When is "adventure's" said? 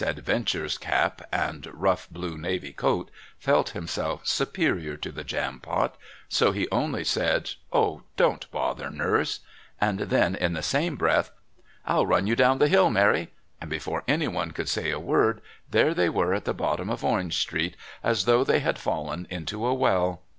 0.03-0.79